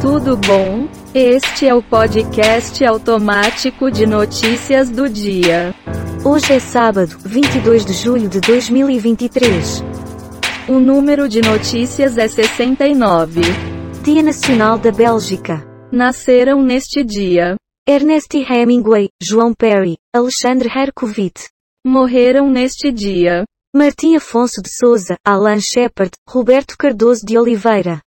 Tudo 0.00 0.34
bom? 0.34 0.88
Este 1.14 1.66
é 1.66 1.74
o 1.74 1.82
podcast 1.82 2.82
automático 2.86 3.90
de 3.90 4.06
notícias 4.06 4.88
do 4.88 5.06
dia. 5.10 5.74
Hoje 6.24 6.54
é 6.54 6.58
sábado, 6.58 7.18
22 7.22 7.84
de 7.84 7.92
julho 7.92 8.26
de 8.26 8.40
2023. 8.40 9.84
O 10.70 10.80
número 10.80 11.28
de 11.28 11.42
notícias 11.42 12.16
é 12.16 12.26
69. 12.26 13.42
Dia 14.02 14.22
Nacional 14.22 14.78
da 14.78 14.90
Bélgica. 14.90 15.62
Nasceram 15.92 16.62
neste 16.62 17.04
dia. 17.04 17.56
Ernest 17.86 18.34
Hemingway, 18.34 19.10
João 19.22 19.52
Perry, 19.52 19.98
Alexandre 20.14 20.70
Herkovitch. 20.74 21.44
Morreram 21.86 22.48
neste 22.48 22.90
dia. 22.90 23.44
Martim 23.76 24.16
Afonso 24.16 24.62
de 24.62 24.70
Souza, 24.70 25.16
Alan 25.22 25.60
Shepard, 25.60 26.12
Roberto 26.26 26.74
Cardoso 26.78 27.20
de 27.26 27.36
Oliveira. 27.36 28.00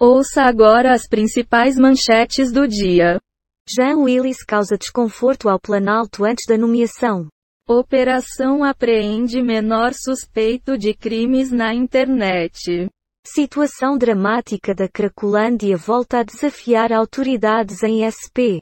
Ouça 0.00 0.42
agora 0.42 0.92
as 0.92 1.06
principais 1.06 1.76
manchetes 1.76 2.50
do 2.50 2.66
dia. 2.66 3.20
Jean 3.68 3.98
Willis 3.98 4.42
causa 4.44 4.76
desconforto 4.76 5.48
ao 5.48 5.60
Planalto 5.60 6.24
antes 6.24 6.46
da 6.48 6.58
nomeação. 6.58 7.28
Operação 7.68 8.64
apreende 8.64 9.40
menor 9.40 9.92
suspeito 9.94 10.76
de 10.76 10.94
crimes 10.94 11.52
na 11.52 11.72
internet. 11.72 12.90
Situação 13.24 13.96
dramática 13.96 14.74
da 14.74 14.88
Cracolândia 14.88 15.76
volta 15.76 16.18
a 16.18 16.22
desafiar 16.24 16.92
autoridades 16.92 17.84
em 17.84 18.02
SP. 18.04 18.60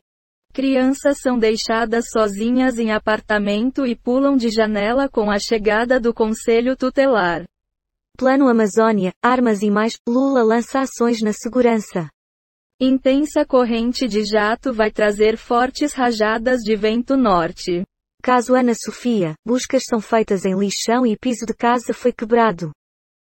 Crianças 0.52 1.16
são 1.22 1.38
deixadas 1.38 2.10
sozinhas 2.12 2.78
em 2.78 2.92
apartamento 2.92 3.86
e 3.86 3.96
pulam 3.96 4.36
de 4.36 4.50
janela 4.50 5.08
com 5.08 5.30
a 5.30 5.38
chegada 5.38 5.98
do 5.98 6.12
Conselho 6.12 6.76
Tutelar. 6.76 7.44
Plano 8.16 8.48
Amazônia, 8.48 9.12
armas 9.22 9.62
e 9.62 9.70
mais, 9.70 9.98
Lula 10.06 10.42
lança 10.42 10.80
ações 10.80 11.20
na 11.22 11.32
segurança. 11.32 12.08
Intensa 12.80 13.44
corrente 13.44 14.06
de 14.06 14.24
jato 14.24 14.72
vai 14.72 14.90
trazer 14.90 15.36
fortes 15.36 15.92
rajadas 15.92 16.60
de 16.60 16.76
vento 16.76 17.16
norte. 17.16 17.84
Caso 18.22 18.54
Ana 18.54 18.74
Sofia, 18.74 19.34
buscas 19.44 19.84
são 19.88 20.00
feitas 20.00 20.44
em 20.44 20.56
lixão 20.56 21.06
e 21.06 21.16
piso 21.16 21.46
de 21.46 21.54
casa 21.54 21.92
foi 21.92 22.12
quebrado. 22.12 22.70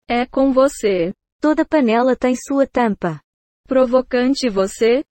É 0.09 0.27
com 0.27 0.53
você. 0.53 1.13
Toda 1.41 1.65
panela 1.65 2.17
tem 2.17 2.35
sua 2.35 2.67
tampa. 2.67 3.21
Provocante 3.69 4.49
você? 4.49 5.05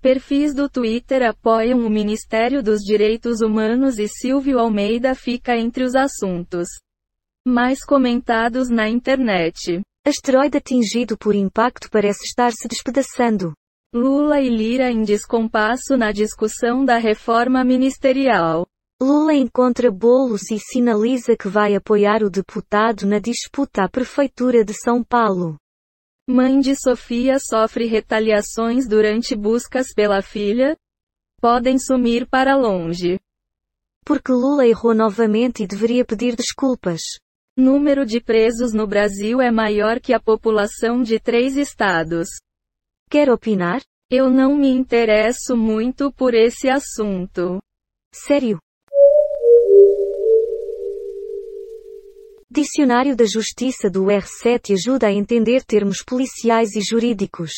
Perfis 0.00 0.54
do 0.54 0.68
Twitter 0.68 1.22
apoiam 1.28 1.80
o 1.80 1.90
Ministério 1.90 2.62
dos 2.62 2.80
Direitos 2.80 3.40
Humanos 3.40 3.98
e 3.98 4.06
Silvio 4.06 4.60
Almeida 4.60 5.12
fica 5.14 5.56
entre 5.56 5.82
os 5.82 5.96
assuntos 5.96 6.68
mais 7.46 7.84
comentados 7.84 8.68
na 8.68 8.88
internet. 8.88 9.80
Asteroide 10.06 10.58
atingido 10.58 11.18
por 11.18 11.34
impacto 11.34 11.90
parece 11.90 12.24
estar 12.24 12.52
se 12.52 12.68
despedaçando. 12.68 13.52
Lula 13.92 14.40
e 14.40 14.48
Lira 14.48 14.90
em 14.90 15.02
descompasso 15.02 15.96
na 15.96 16.12
discussão 16.12 16.84
da 16.84 16.98
reforma 16.98 17.64
ministerial. 17.64 18.66
Lula 19.02 19.34
encontra 19.34 19.90
bolos 19.90 20.50
e 20.50 20.58
sinaliza 20.58 21.36
que 21.36 21.48
vai 21.48 21.74
apoiar 21.74 22.22
o 22.22 22.30
deputado 22.30 23.06
na 23.06 23.18
disputa 23.18 23.84
à 23.84 23.88
Prefeitura 23.88 24.64
de 24.64 24.74
São 24.74 25.02
Paulo. 25.02 25.56
Mãe 26.30 26.60
de 26.60 26.76
Sofia 26.76 27.38
sofre 27.38 27.86
retaliações 27.86 28.86
durante 28.86 29.34
buscas 29.34 29.94
pela 29.94 30.20
filha? 30.20 30.76
Podem 31.40 31.78
sumir 31.78 32.28
para 32.28 32.54
longe. 32.54 33.18
Porque 34.04 34.30
Lula 34.30 34.66
errou 34.66 34.94
novamente 34.94 35.62
e 35.62 35.66
deveria 35.66 36.04
pedir 36.04 36.36
desculpas. 36.36 37.00
Número 37.56 38.04
de 38.04 38.20
presos 38.20 38.74
no 38.74 38.86
Brasil 38.86 39.40
é 39.40 39.50
maior 39.50 40.00
que 40.00 40.12
a 40.12 40.20
população 40.20 41.02
de 41.02 41.18
três 41.18 41.56
estados. 41.56 42.28
Quer 43.08 43.30
opinar? 43.30 43.80
Eu 44.10 44.28
não 44.28 44.54
me 44.54 44.68
interesso 44.68 45.56
muito 45.56 46.12
por 46.12 46.34
esse 46.34 46.68
assunto. 46.68 47.58
Sério? 48.12 48.58
Dicionário 52.60 53.14
da 53.14 53.24
Justiça 53.24 53.88
do 53.88 54.06
R7 54.06 54.72
ajuda 54.72 55.06
a 55.06 55.12
entender 55.12 55.62
termos 55.62 56.02
policiais 56.02 56.74
e 56.74 56.80
jurídicos. 56.80 57.52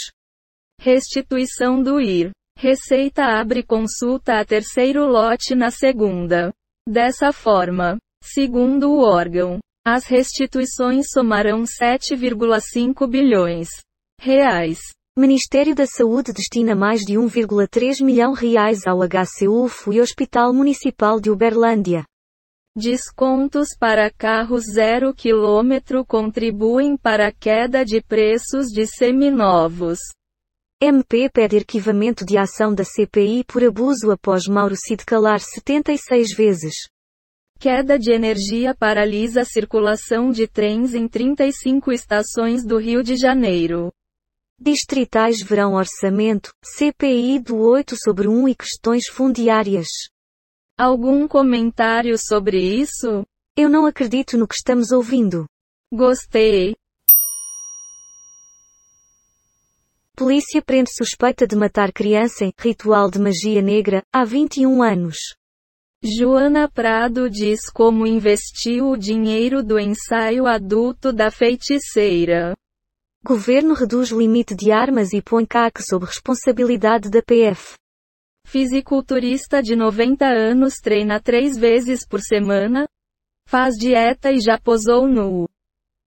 Restituição 0.78 1.82
do 1.82 1.98
IR. 1.98 2.32
Receita 2.58 3.24
abre 3.24 3.62
consulta 3.62 4.38
a 4.38 4.44
terceiro 4.44 5.06
lote 5.06 5.54
na 5.54 5.70
segunda. 5.70 6.52
Dessa 6.86 7.32
forma, 7.32 7.96
segundo 8.22 8.90
o 8.90 9.00
órgão, 9.00 9.58
as 9.86 10.04
restituições 10.04 11.06
somarão 11.10 11.62
7,5 11.62 13.08
bilhões 13.08 13.70
reais. 14.20 14.80
Ministério 15.18 15.74
da 15.74 15.86
Saúde 15.86 16.30
destina 16.30 16.74
mais 16.74 17.00
de 17.00 17.14
1,3 17.14 18.04
milhão 18.04 18.34
reais 18.34 18.86
ao 18.86 18.98
HCUFO 18.98 19.94
e 19.94 20.00
Hospital 20.02 20.52
Municipal 20.52 21.18
de 21.18 21.30
Uberlândia. 21.30 22.04
Descontos 22.76 23.70
para 23.76 24.08
carros 24.12 24.62
zero 24.72 25.12
quilômetro 25.12 26.06
contribuem 26.06 26.96
para 26.96 27.26
a 27.26 27.32
queda 27.32 27.84
de 27.84 28.00
preços 28.00 28.66
de 28.68 28.86
seminovos. 28.86 29.98
MP 30.80 31.28
pede 31.28 31.56
arquivamento 31.56 32.24
de 32.24 32.38
ação 32.38 32.72
da 32.72 32.84
CPI 32.84 33.42
por 33.42 33.64
abuso 33.64 34.12
após 34.12 34.46
Mauro 34.46 34.76
Cid 34.76 35.04
calar 35.04 35.40
76 35.40 36.32
vezes. 36.32 36.74
Queda 37.58 37.98
de 37.98 38.12
energia 38.12 38.72
paralisa 38.72 39.40
a 39.40 39.44
circulação 39.44 40.30
de 40.30 40.46
trens 40.46 40.94
em 40.94 41.08
35 41.08 41.90
estações 41.90 42.64
do 42.64 42.78
Rio 42.78 43.02
de 43.02 43.16
Janeiro. 43.16 43.92
Distritais 44.60 45.42
verão 45.42 45.74
orçamento, 45.74 46.52
CPI 46.64 47.40
do 47.40 47.58
8 47.58 47.96
sobre 47.96 48.28
1 48.28 48.48
e 48.48 48.54
questões 48.54 49.08
fundiárias. 49.08 49.88
Algum 50.82 51.28
comentário 51.28 52.16
sobre 52.16 52.58
isso? 52.58 53.26
Eu 53.54 53.68
não 53.68 53.84
acredito 53.84 54.38
no 54.38 54.48
que 54.48 54.54
estamos 54.54 54.92
ouvindo. 54.92 55.44
Gostei. 55.92 56.74
Polícia 60.16 60.62
prende 60.62 60.88
suspeita 60.96 61.46
de 61.46 61.54
matar 61.54 61.92
criança 61.92 62.46
em 62.46 62.52
ritual 62.58 63.10
de 63.10 63.18
magia 63.18 63.60
negra 63.60 64.02
há 64.10 64.24
21 64.24 64.82
anos. 64.82 65.18
Joana 66.02 66.66
Prado 66.66 67.28
diz 67.28 67.68
como 67.70 68.06
investiu 68.06 68.88
o 68.88 68.96
dinheiro 68.96 69.62
do 69.62 69.78
ensaio 69.78 70.46
adulto 70.46 71.12
da 71.12 71.30
feiticeira. 71.30 72.54
Governo 73.22 73.74
reduz 73.74 74.08
limite 74.08 74.54
de 74.54 74.72
armas 74.72 75.12
e 75.12 75.20
põe 75.20 75.44
CAC 75.44 75.82
sob 75.82 76.06
responsabilidade 76.06 77.10
da 77.10 77.20
PF. 77.20 77.79
Fisiculturista 78.46 79.62
de 79.62 79.76
90 79.76 80.26
anos 80.26 80.74
treina 80.82 81.20
três 81.20 81.56
vezes 81.56 82.06
por 82.06 82.20
semana, 82.20 82.88
faz 83.46 83.74
dieta 83.76 84.32
e 84.32 84.40
já 84.40 84.58
posou 84.58 85.06
nu. 85.06 85.48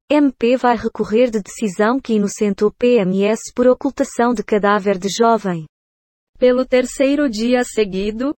MP 0.10 0.58
vai 0.58 0.76
recorrer 0.76 1.32
de 1.32 1.42
decisão 1.42 2.00
que 2.00 2.14
inocentou 2.14 2.72
PMS 2.72 3.52
por 3.56 3.68
ocultação 3.68 4.34
de 4.34 4.44
cadáver 4.44 4.98
de 4.98 5.08
jovem. 5.10 5.66
Pelo 6.38 6.66
terceiro 6.66 7.30
dia 7.30 7.64
seguido, 7.64 8.36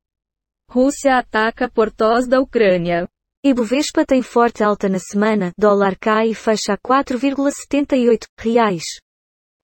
Rússia 0.69 1.17
ataca 1.17 1.69
portós 1.69 2.27
da 2.27 2.39
Ucrânia. 2.39 3.07
Ibovespa 3.43 4.05
tem 4.05 4.21
forte 4.21 4.63
alta 4.63 4.89
na 4.89 4.99
semana, 4.99 5.51
dólar 5.57 5.95
cai 5.99 6.29
e 6.29 6.35
fecha 6.35 6.73
a 6.73 6.77
4,78 6.77 8.25
reais. 8.39 8.83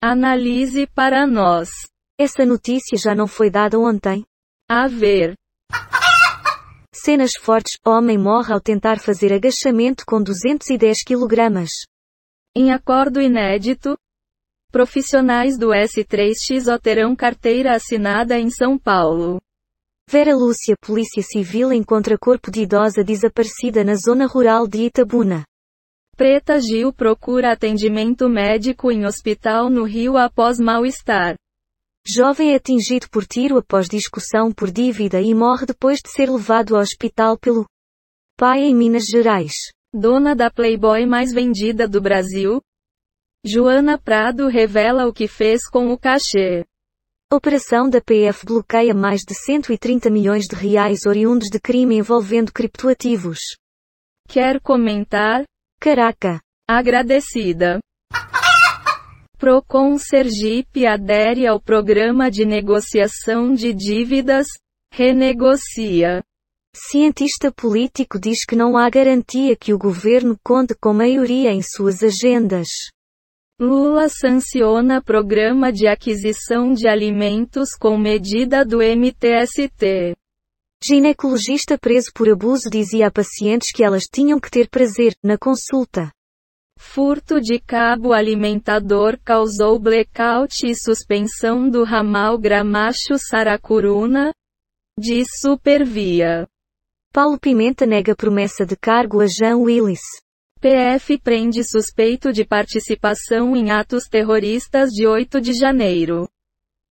Analise 0.03 0.87
para 0.87 1.27
nós. 1.27 1.71
Essa 2.23 2.45
notícia 2.45 2.99
já 2.99 3.15
não 3.15 3.27
foi 3.27 3.49
dada 3.49 3.79
ontem? 3.79 4.27
A 4.69 4.87
ver. 4.87 5.33
Cenas 6.95 7.31
fortes, 7.41 7.79
homem 7.83 8.19
morre 8.19 8.53
ao 8.53 8.61
tentar 8.61 9.01
fazer 9.01 9.33
agachamento 9.33 10.05
com 10.05 10.23
210 10.23 11.03
kg. 11.03 11.65
Em 12.55 12.73
acordo 12.73 13.23
inédito, 13.23 13.97
profissionais 14.71 15.57
do 15.57 15.69
S3XO 15.69 16.79
terão 16.79 17.17
carteira 17.17 17.75
assinada 17.75 18.39
em 18.39 18.51
São 18.51 18.79
Paulo. 18.79 19.41
Vera 20.07 20.35
Lúcia 20.35 20.75
Polícia 20.79 21.23
Civil 21.23 21.73
encontra 21.73 22.19
corpo 22.19 22.51
de 22.51 22.65
idosa 22.65 23.03
desaparecida 23.03 23.83
na 23.83 23.95
zona 23.95 24.27
rural 24.27 24.69
de 24.69 24.83
Itabuna. 24.83 25.43
Preta 26.19 26.61
Gil 26.61 26.93
procura 26.93 27.53
atendimento 27.53 28.29
médico 28.29 28.93
em 28.93 29.07
hospital 29.07 29.71
no 29.71 29.85
Rio 29.85 30.19
após 30.19 30.59
mal-estar. 30.59 31.35
Jovem 32.07 32.53
é 32.53 32.57
atingido 32.57 33.09
por 33.11 33.27
tiro 33.27 33.59
após 33.59 33.89
discussão 33.89 34.51
por 34.51 34.71
dívida 34.71 35.21
e 35.21 35.35
morre 35.35 35.67
depois 35.67 36.01
de 36.01 36.11
ser 36.11 36.31
levado 36.31 36.75
ao 36.75 36.83
hospital 36.83 37.39
pelo 37.39 37.67
pai 38.37 38.61
em 38.61 38.75
Minas 38.75 39.05
Gerais. 39.05 39.55
Dona 39.93 40.35
da 40.35 40.51
Playboy 40.51 41.05
mais 41.05 41.33
vendida 41.33 41.87
do 41.87 42.01
Brasil? 42.01 42.61
Joana 43.45 43.99
Prado 43.99 44.49
revela 44.49 45.07
o 45.07 45.13
que 45.13 45.27
fez 45.29 45.69
com 45.69 45.93
o 45.93 45.99
cachê. 45.99 46.65
Operação 47.33 47.89
da 47.89 48.01
PF 48.01 48.45
bloqueia 48.45 48.95
mais 48.95 49.21
de 49.21 49.35
130 49.35 50.11
milhões 50.11 50.47
de 50.47 50.57
reais 50.57 51.07
oriundos 51.07 51.49
de 51.49 51.61
crime 51.61 51.97
envolvendo 51.97 52.53
criptoativos. 52.53 53.39
Quer 54.29 54.61
comentar? 54.61 55.45
Caraca. 55.81 56.41
Agradecida. 56.69 57.81
Procon 59.41 59.97
Sergipe 59.97 60.85
adere 60.85 61.47
ao 61.47 61.59
programa 61.59 62.31
de 62.31 62.45
negociação 62.45 63.55
de 63.55 63.73
dívidas, 63.73 64.47
renegocia. 64.93 66.23
Cientista 66.77 67.51
político 67.51 68.21
diz 68.21 68.45
que 68.45 68.55
não 68.55 68.77
há 68.77 68.91
garantia 68.91 69.57
que 69.57 69.73
o 69.73 69.79
governo 69.79 70.39
conte 70.45 70.75
com 70.79 70.93
maioria 70.93 71.53
em 71.53 71.63
suas 71.63 72.03
agendas. 72.03 72.69
Lula 73.59 74.11
sanciona 74.11 75.03
programa 75.03 75.73
de 75.73 75.89
aquisição 75.89 76.75
de 76.75 76.87
alimentos 76.87 77.71
com 77.75 77.97
medida 77.97 78.63
do 78.63 78.81
MTST. 78.83 80.15
Ginecologista 80.85 81.79
preso 81.79 82.11
por 82.15 82.29
abuso 82.29 82.69
dizia 82.69 83.07
a 83.07 83.11
pacientes 83.11 83.73
que 83.73 83.83
elas 83.83 84.03
tinham 84.03 84.39
que 84.39 84.51
ter 84.51 84.69
prazer, 84.69 85.15
na 85.25 85.39
consulta. 85.39 86.13
Furto 86.83 87.43
de 87.43 87.61
cabo 87.61 88.15
alimentador 88.15 89.19
causou 89.23 89.79
blackout 89.79 90.67
e 90.67 90.75
suspensão 90.75 91.69
do 91.69 91.85
ramal 91.85 92.39
Gramacho-Saracuruna, 92.39 94.33
diz 94.99 95.29
Supervia. 95.41 96.49
Paulo 97.13 97.39
Pimenta 97.39 97.85
nega 97.85 98.17
promessa 98.17 98.65
de 98.65 98.77
cargo 98.77 99.21
a 99.21 99.27
Jean 99.27 99.59
Willis. 99.59 100.01
PF 100.59 101.19
prende 101.19 101.63
suspeito 101.63 102.33
de 102.33 102.47
participação 102.47 103.55
em 103.55 103.71
atos 103.71 104.05
terroristas 104.09 104.89
de 104.91 105.07
8 105.07 105.39
de 105.39 105.53
janeiro. 105.53 106.27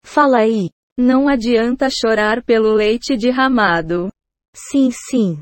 Fala 0.04 0.40
aí. 0.40 0.68
Não 0.98 1.28
adianta 1.28 1.88
chorar 1.88 2.42
pelo 2.44 2.74
leite 2.74 3.16
derramado. 3.16 4.10
Sim, 4.54 4.90
sim. 4.92 5.40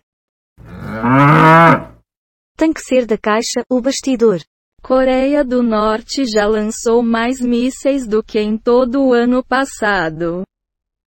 Tem 2.56 2.72
que 2.72 2.80
ser 2.80 3.04
da 3.04 3.18
caixa, 3.18 3.62
o 3.70 3.82
bastidor. 3.82 4.40
Coreia 4.82 5.44
do 5.44 5.62
Norte 5.62 6.24
já 6.24 6.46
lançou 6.46 7.02
mais 7.02 7.38
mísseis 7.38 8.06
do 8.06 8.22
que 8.22 8.40
em 8.40 8.56
todo 8.56 9.04
o 9.04 9.12
ano 9.12 9.44
passado. 9.44 10.42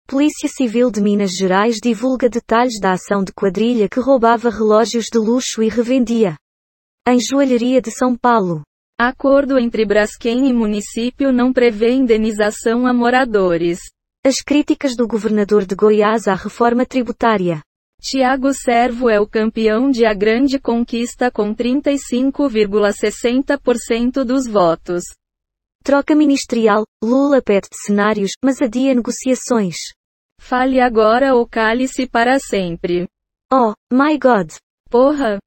Polícia 0.08 0.48
Civil 0.48 0.92
de 0.92 1.02
Minas 1.02 1.36
Gerais 1.36 1.78
divulga 1.82 2.30
detalhes 2.30 2.80
da 2.80 2.92
ação 2.92 3.24
de 3.24 3.34
quadrilha 3.34 3.90
que 3.90 4.00
roubava 4.00 4.50
relógios 4.50 5.06
de 5.06 5.18
luxo 5.18 5.64
e 5.64 5.70
revendia. 5.70 6.38
Em 7.08 7.20
joalheria 7.20 7.82
de 7.82 7.90
São 7.90 8.16
Paulo. 8.16 8.62
Acordo 9.00 9.58
entre 9.58 9.86
Braskem 9.86 10.48
e 10.50 10.54
município 10.54 11.32
não 11.32 11.52
prevê 11.52 11.94
indenização 11.94 12.86
a 12.86 12.94
moradores. 12.94 13.80
As 14.24 14.42
críticas 14.42 14.96
do 14.96 15.08
governador 15.08 15.66
de 15.66 15.74
Goiás 15.74 16.28
à 16.28 16.36
reforma 16.36 16.86
tributária. 16.86 17.62
Tiago 18.02 18.54
Servo 18.54 19.10
é 19.10 19.20
o 19.20 19.28
campeão 19.28 19.92
de 19.92 20.06
A 20.06 20.14
Grande 20.14 20.58
Conquista 20.58 21.30
com 21.30 21.54
35,60% 21.54 24.24
dos 24.24 24.48
votos. 24.48 25.04
Troca 25.84 26.16
ministerial, 26.16 26.86
Lula 27.04 27.42
pede 27.42 27.68
cenários, 27.74 28.32
mas 28.42 28.62
adia 28.62 28.96
negociações. 28.96 29.76
Fale 30.40 30.80
agora 30.80 31.36
ou 31.36 31.46
cale-se 31.46 32.08
para 32.08 32.40
sempre. 32.40 33.06
Oh, 33.52 33.74
my 33.92 34.18
God. 34.18 34.54
Porra! 34.90 35.38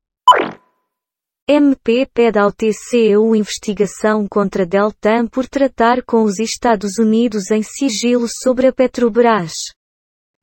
MP 1.49 2.07
pede 2.13 2.39
ao 2.39 2.53
TCU 2.53 3.35
investigação 3.35 4.29
contra 4.29 4.67
Deltan 4.67 5.27
por 5.27 5.49
tratar 5.49 6.05
com 6.05 6.23
os 6.23 6.39
Estados 6.39 6.99
Unidos 6.99 7.51
em 7.51 7.63
sigilo 7.63 8.27
sobre 8.29 8.67
a 8.67 8.73
Petrobras. 8.73 9.73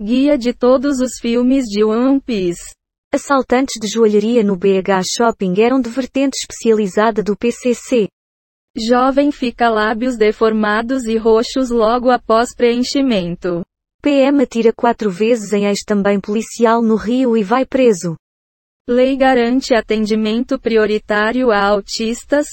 Guia 0.01 0.37
de 0.37 0.53
todos 0.53 1.01
os 1.01 1.19
filmes 1.19 1.65
de 1.65 1.83
One 1.83 2.21
Piece. 2.21 2.73
Assaltantes 3.13 3.77
de 3.81 3.85
joalheria 3.85 4.41
no 4.41 4.55
BH 4.55 5.03
Shopping 5.03 5.59
eram 5.59 5.81
de 5.81 5.89
vertente 5.89 6.37
especializada 6.37 7.21
do 7.21 7.35
PCC. 7.35 8.07
Jovem 8.77 9.29
fica 9.29 9.67
lábios 9.67 10.15
deformados 10.15 11.03
e 11.03 11.17
roxos 11.17 11.69
logo 11.69 12.09
após 12.09 12.55
preenchimento. 12.55 13.61
PM 14.01 14.41
atira 14.41 14.71
quatro 14.71 15.11
vezes 15.11 15.51
em 15.51 15.65
ex 15.65 15.83
também 15.83 16.17
policial 16.17 16.81
no 16.81 16.95
Rio 16.95 17.35
e 17.35 17.43
vai 17.43 17.65
preso. 17.65 18.15
Lei 18.87 19.17
garante 19.17 19.73
atendimento 19.73 20.57
prioritário 20.57 21.51
a 21.51 21.61
autistas, 21.61 22.47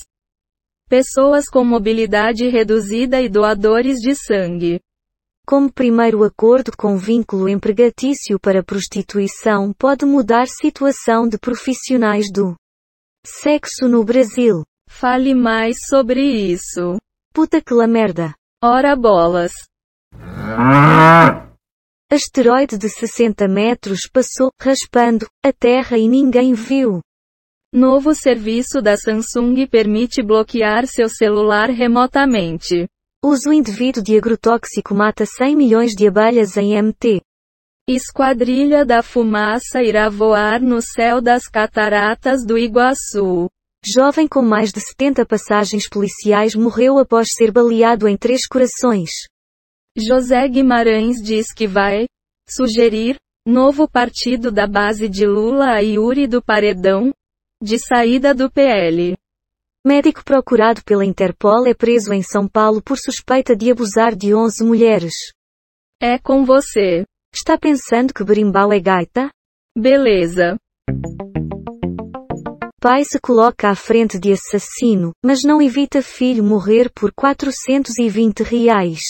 pessoas 0.88 1.48
com 1.48 1.64
mobilidade 1.64 2.48
reduzida 2.48 3.22
e 3.22 3.28
doadores 3.28 3.98
de 3.98 4.16
sangue. 4.16 4.80
Como 5.48 5.72
primeiro 5.72 6.24
acordo 6.24 6.72
com 6.76 6.96
vínculo 6.96 7.48
empregatício 7.48 8.36
para 8.36 8.64
prostituição 8.64 9.72
pode 9.72 10.04
mudar 10.04 10.48
situação 10.48 11.28
de 11.28 11.38
profissionais 11.38 12.32
do 12.32 12.56
sexo 13.24 13.86
no 13.86 14.02
Brasil. 14.02 14.64
Fale 14.90 15.36
mais 15.36 15.76
sobre 15.88 16.20
isso. 16.20 16.96
Puta 17.32 17.62
que 17.62 17.72
la 17.72 17.86
merda. 17.86 18.34
Ora 18.60 18.96
bolas. 18.96 19.52
Asteroide 22.10 22.76
de 22.76 22.88
60 22.88 23.46
metros 23.46 24.08
passou, 24.12 24.50
raspando, 24.60 25.28
a 25.44 25.52
Terra 25.52 25.96
e 25.96 26.08
ninguém 26.08 26.54
viu. 26.54 27.00
Novo 27.72 28.16
serviço 28.16 28.82
da 28.82 28.96
Samsung 28.96 29.64
permite 29.70 30.24
bloquear 30.24 30.88
seu 30.88 31.08
celular 31.08 31.70
remotamente. 31.70 32.88
Uso 33.28 33.52
indevido 33.52 34.00
de 34.00 34.16
agrotóxico 34.16 34.94
mata 34.94 35.26
100 35.26 35.56
milhões 35.56 35.96
de 35.96 36.06
abelhas 36.06 36.56
em 36.56 36.80
MT. 36.80 37.20
Esquadrilha 37.88 38.84
da 38.84 39.02
Fumaça 39.02 39.82
irá 39.82 40.08
voar 40.08 40.60
no 40.60 40.80
céu 40.80 41.20
das 41.20 41.48
cataratas 41.48 42.46
do 42.46 42.56
Iguaçu. 42.56 43.48
Jovem 43.84 44.28
com 44.28 44.42
mais 44.42 44.70
de 44.70 44.78
70 44.78 45.26
passagens 45.26 45.88
policiais 45.88 46.54
morreu 46.54 47.00
após 47.00 47.32
ser 47.32 47.50
baleado 47.50 48.06
em 48.06 48.16
Três 48.16 48.46
Corações. 48.46 49.10
José 49.98 50.46
Guimarães 50.46 51.20
diz 51.20 51.52
que 51.52 51.66
vai 51.66 52.06
sugerir 52.48 53.16
novo 53.44 53.90
partido 53.90 54.52
da 54.52 54.68
base 54.68 55.08
de 55.08 55.26
Lula 55.26 55.72
a 55.72 55.80
Yuri 55.80 56.28
do 56.28 56.40
Paredão 56.40 57.10
de 57.60 57.76
saída 57.76 58.32
do 58.32 58.48
PL. 58.48 59.16
Médico 59.86 60.24
procurado 60.24 60.82
pela 60.82 61.04
Interpol 61.04 61.64
é 61.64 61.72
preso 61.72 62.12
em 62.12 62.20
São 62.20 62.48
Paulo 62.48 62.82
por 62.82 62.98
suspeita 62.98 63.54
de 63.54 63.70
abusar 63.70 64.16
de 64.16 64.34
11 64.34 64.64
mulheres. 64.64 65.14
É 66.02 66.18
com 66.18 66.44
você. 66.44 67.04
Está 67.32 67.56
pensando 67.56 68.12
que 68.12 68.24
berimbau 68.24 68.72
é 68.72 68.80
gaita? 68.80 69.30
Beleza. 69.78 70.56
Pai 72.80 73.04
se 73.04 73.20
coloca 73.20 73.70
à 73.70 73.76
frente 73.76 74.18
de 74.18 74.32
assassino, 74.32 75.12
mas 75.24 75.44
não 75.44 75.62
evita 75.62 76.02
filho 76.02 76.42
morrer 76.42 76.90
por 76.92 77.12
420 77.12 78.40
reais. 78.40 79.02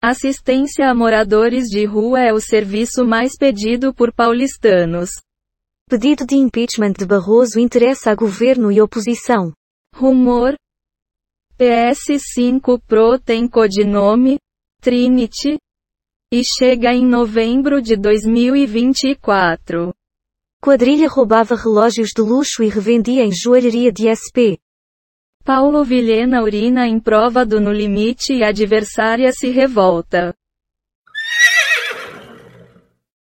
Assistência 0.00 0.88
a 0.88 0.94
moradores 0.94 1.64
de 1.64 1.84
rua 1.84 2.20
é 2.20 2.32
o 2.32 2.40
serviço 2.40 3.04
mais 3.04 3.36
pedido 3.36 3.92
por 3.92 4.12
paulistanos. 4.12 5.10
Pedido 5.90 6.24
de 6.24 6.36
impeachment 6.36 6.92
de 6.92 7.04
Barroso 7.04 7.58
interessa 7.58 8.12
a 8.12 8.14
governo 8.14 8.70
e 8.70 8.80
oposição. 8.80 9.57
Rumor. 9.98 10.54
PS5 11.58 12.80
Pro 12.86 13.18
tem 13.18 13.48
codinome 13.48 14.38
Trinity 14.80 15.58
e 16.32 16.44
chega 16.44 16.94
em 16.94 17.04
novembro 17.04 17.82
de 17.82 17.96
2024. 17.96 19.92
Quadrilha 20.62 21.08
roubava 21.08 21.56
relógios 21.56 22.10
de 22.14 22.22
luxo 22.22 22.62
e 22.62 22.68
revendia 22.68 23.24
em 23.24 23.32
joalheria 23.32 23.90
de 23.90 24.06
SP. 24.06 24.54
Paulo 25.44 25.82
Vilhena 25.82 26.44
urina 26.44 26.86
em 26.86 27.00
prova 27.00 27.44
do 27.44 27.60
No 27.60 27.72
Limite 27.72 28.34
e 28.34 28.44
adversária 28.44 29.32
se 29.32 29.50
revolta. 29.50 30.32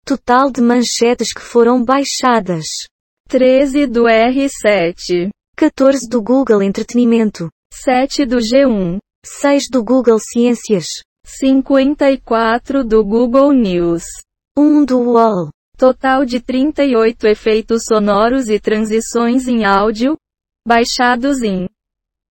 Total 0.05 0.51
de 0.51 0.61
manchetes 0.61 1.33
que 1.33 1.41
foram 1.41 1.83
baixadas. 1.83 2.87
13 3.27 3.87
do 3.87 4.03
R7. 4.03 5.31
14 5.59 6.09
do 6.09 6.23
Google 6.23 6.63
Entretenimento. 6.63 7.51
7 7.75 8.25
do 8.25 8.37
G1. 8.37 8.99
6 9.27 9.65
do 9.69 9.83
Google 9.83 10.21
Ciências. 10.21 11.03
54 11.27 12.85
do 12.85 13.05
Google 13.05 13.53
News. 13.53 14.05
1 14.57 14.85
do 14.85 15.01
UOL. 15.01 15.51
Total 15.77 16.25
de 16.25 16.41
38 16.41 17.27
efeitos 17.27 17.83
sonoros 17.89 18.49
e 18.49 18.61
transições 18.61 19.49
em 19.49 19.65
áudio, 19.65 20.17
baixados 20.65 21.43
em 21.43 21.69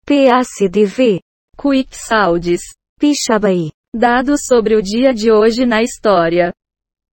PACDV. 0.06 1.20
Quick 1.60 1.98
Sounds. 1.98 2.62
Pixabay. 3.00 3.72
Dados 3.92 4.46
sobre 4.46 4.76
o 4.76 4.84
dia 4.84 5.12
de 5.16 5.32
hoje 5.32 5.66
na 5.66 5.82
história. 5.82 6.54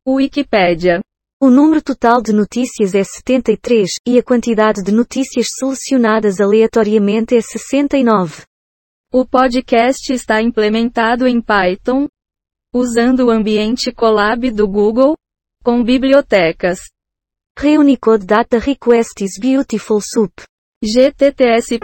Wikipédia. 0.06 1.00
O 1.43 1.50
número 1.50 1.81
total 1.81 2.21
de 2.21 2.31
notícias 2.31 2.93
é 2.93 3.03
73, 3.03 3.95
e 4.05 4.19
a 4.19 4.21
quantidade 4.21 4.83
de 4.83 4.91
notícias 4.91 5.48
selecionadas 5.57 6.39
aleatoriamente 6.39 7.36
é 7.36 7.41
69. 7.41 8.43
O 9.12 9.25
podcast 9.25 10.13
está 10.13 10.39
implementado 10.39 11.27
em 11.27 11.41
Python, 11.41 12.07
usando 12.71 13.25
o 13.25 13.31
ambiente 13.31 13.91
Colab 13.91 14.51
do 14.51 14.67
Google, 14.67 15.15
com 15.63 15.83
bibliotecas. 15.83 16.77
Reunicode 17.57 18.24
Data 18.24 18.60
Request 18.60 19.24
is 19.24 19.39
Beautiful 19.39 20.00
Soup. 20.00 20.31
GTTSPYDUB 20.83 21.81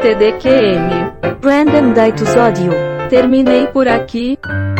TDQM. 0.00 1.42
Random 1.42 1.92
Datus 1.92 2.34
Audio. 2.34 2.72
Terminei 3.10 3.66
por 3.66 3.86
aqui. 3.86 4.38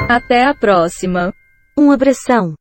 Até 0.09 0.47
a 0.47 0.55
próxima. 0.55 1.31
Um 1.79 1.91
abração. 1.91 2.55